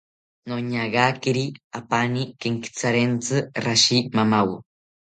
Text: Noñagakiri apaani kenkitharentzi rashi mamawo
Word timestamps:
Noñagakiri 0.49 1.45
apaani 1.79 2.21
kenkitharentzi 2.41 3.37
rashi 3.65 3.97
mamawo 4.15 4.55